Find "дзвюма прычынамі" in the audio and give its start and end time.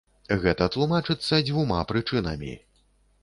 1.49-2.57